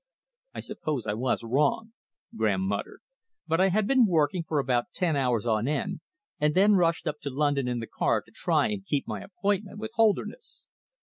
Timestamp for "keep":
8.83-9.07